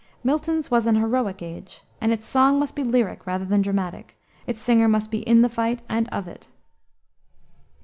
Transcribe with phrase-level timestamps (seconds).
[0.23, 4.59] Milton's was an heroic age, and its song must be lyric rather than dramatic; its
[4.59, 6.47] singer must be in the fight and of it.